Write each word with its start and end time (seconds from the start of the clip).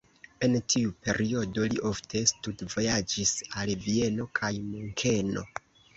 En 0.45 0.53
tiu 0.73 0.93
periodo 1.07 1.67
li 1.73 1.77
ofte 1.89 2.23
studvojaĝis 2.33 3.35
al 3.61 3.75
Vieno 3.87 4.27
kaj 4.41 4.53
Munkeno. 4.73 5.45